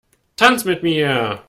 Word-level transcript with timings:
Tanz 0.35 0.65
mit 0.65 0.83
mir! 0.83 1.37